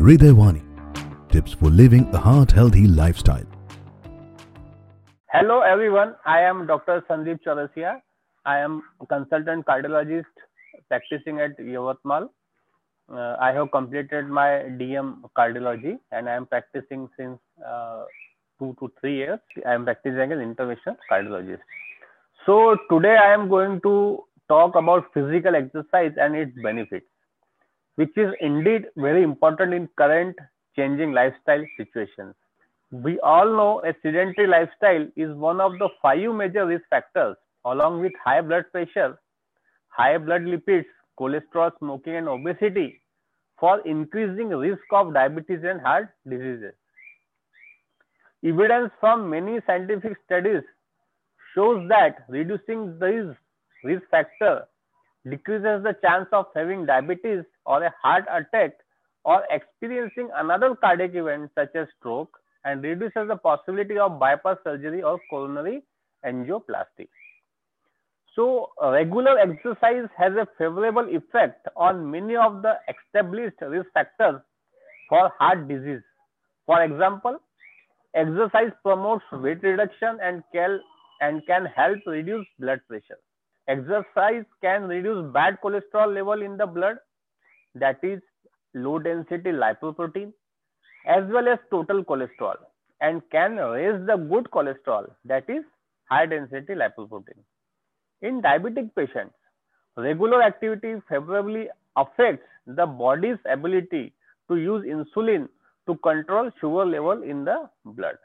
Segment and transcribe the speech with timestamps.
[0.00, 0.62] Hridayawani.
[1.30, 3.44] Tips for living a heart healthy lifestyle.
[5.30, 7.04] Hello everyone, I am Dr.
[7.06, 8.00] Sandeep Chaurasia.
[8.46, 10.40] I am a consultant cardiologist
[10.88, 12.30] practicing at Yavatmal.
[13.12, 14.48] Uh, I have completed my
[14.80, 18.04] DM cardiology and I am practicing since uh,
[18.58, 19.40] two to three years.
[19.66, 21.60] I am practicing as an interventional cardiologist.
[22.46, 27.06] So today I am going to talk about physical exercise and its benefits,
[27.96, 30.36] which is indeed very important in current
[30.76, 32.34] changing lifestyle situations.
[32.90, 38.00] We all know a sedentary lifestyle is one of the five major risk factors, along
[38.00, 39.18] with high blood pressure,
[39.88, 40.86] high blood lipids,
[41.18, 43.00] cholesterol, smoking, and obesity,
[43.58, 46.74] for increasing risk of diabetes and heart diseases.
[48.42, 50.62] Evidence from many scientific studies
[51.54, 53.36] shows that reducing these
[53.84, 54.66] risk factor
[55.28, 58.72] decreases the chance of having diabetes or a heart attack
[59.24, 65.02] or experiencing another cardiac event such as stroke and reduces the possibility of bypass surgery
[65.02, 65.82] or coronary
[66.24, 67.08] angioplasty.
[68.36, 74.40] So, regular exercise has a favorable effect on many of the established risk factors
[75.08, 76.02] for heart disease.
[76.66, 77.40] For example,
[78.14, 80.80] exercise promotes weight reduction and can,
[81.20, 83.18] and can help reduce blood pressure.
[83.68, 86.96] Exercise can reduce bad cholesterol level in the blood,
[87.74, 88.20] that is
[88.74, 90.32] low density lipoprotein,
[91.06, 92.56] as well as total cholesterol,
[93.00, 95.64] and can raise the good cholesterol, that is
[96.10, 97.38] high density lipoprotein.
[98.22, 99.34] In diabetic patients,
[99.96, 104.12] regular activity favorably affects the body's ability
[104.48, 105.48] to use insulin
[105.86, 108.16] to control sugar level in the blood.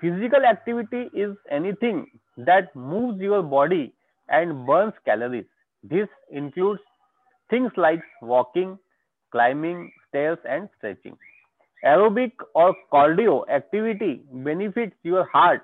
[0.00, 3.94] Physical activity is anything that moves your body
[4.28, 5.44] and burns calories.
[5.84, 6.80] This includes
[7.52, 8.78] things like walking,
[9.30, 11.16] climbing stairs, and stretching.
[11.84, 15.62] Aerobic or cardio activity benefits your heart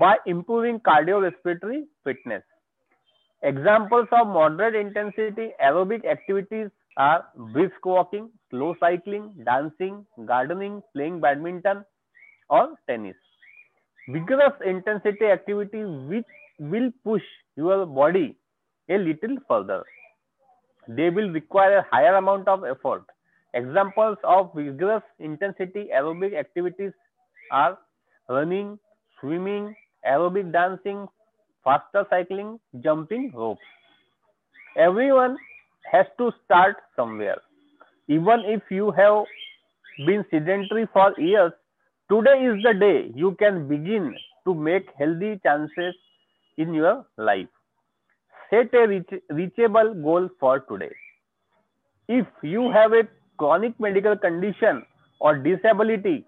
[0.00, 2.42] by improving cardiorespiratory fitness.
[3.42, 11.84] Examples of moderate intensity aerobic activities are brisk walking, slow cycling, dancing, gardening, playing badminton,
[12.50, 13.16] or tennis.
[14.08, 16.26] Vigorous intensity activity which
[16.58, 17.22] will push
[17.56, 18.36] your body
[18.90, 19.84] a little further.
[20.96, 23.04] They will require a higher amount of effort.
[23.54, 26.92] Examples of vigorous intensity aerobic activities
[27.52, 27.78] are
[28.28, 28.78] running,
[29.20, 29.74] swimming,
[30.06, 31.06] aerobic dancing,
[31.64, 33.62] faster cycling, jumping ropes.
[34.76, 35.36] Everyone
[35.92, 37.38] has to start somewhere.
[38.08, 39.24] Even if you have
[40.06, 41.52] been sedentary for years,
[42.10, 44.14] today is the day you can begin
[44.44, 45.94] to make healthy chances
[46.56, 47.48] in your life.
[48.50, 50.90] Set a reach, reachable goal for today.
[52.08, 54.84] If you have a chronic medical condition
[55.20, 56.26] or disability,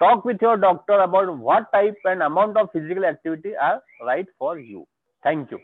[0.00, 4.58] talk with your doctor about what type and amount of physical activity are right for
[4.58, 4.86] you.
[5.22, 5.60] Thank you.